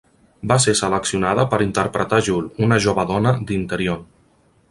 Va 0.51 0.55
ser 0.63 0.73
seleccionada 0.79 1.43
per 1.51 1.59
interpretar 1.65 2.21
Jool, 2.29 2.49
una 2.69 2.81
jove 2.87 3.07
dona 3.13 3.37
d'Interion. 3.51 4.05